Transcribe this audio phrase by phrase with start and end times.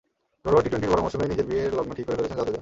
[0.45, 2.59] ঘরোয়া টি-টোয়েন্টির ভরা মৌসুমেই নিজের বিয়ের লগ্ন ঠিক করে ফেলেছেন জাদেজা।